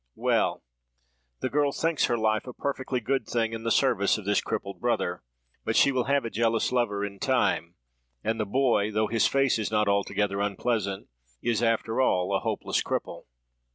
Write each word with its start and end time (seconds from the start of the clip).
Well! 0.15 0.63
the 1.41 1.49
girl 1.51 1.71
thinks 1.71 2.05
her 2.05 2.17
life 2.17 2.47
a 2.47 2.53
perfectly 2.53 2.99
good 3.01 3.27
thing 3.27 3.53
in 3.53 3.61
the 3.61 3.69
service 3.69 4.17
of 4.17 4.25
this 4.25 4.41
crippled 4.41 4.81
brother. 4.81 5.21
But 5.63 5.75
she 5.75 5.91
will 5.91 6.05
have 6.05 6.25
a 6.25 6.31
jealous 6.31 6.71
lover 6.71 7.05
in 7.05 7.19
time: 7.19 7.75
and 8.23 8.39
the 8.39 8.47
boy, 8.47 8.89
though 8.89 9.05
his 9.05 9.27
face 9.27 9.59
is 9.59 9.69
not 9.69 9.87
altogether 9.87 10.41
unpleasant, 10.41 11.07
is 11.43 11.61
after 11.61 12.01
all 12.01 12.35
a 12.35 12.39
hopeless 12.39 12.81
cripple. 12.81 13.25